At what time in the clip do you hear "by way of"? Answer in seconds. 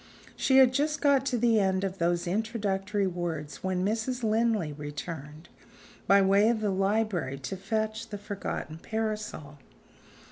6.07-6.59